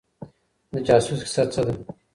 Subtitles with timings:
[0.71, 1.73] د جاسوس کيسه څه ده؟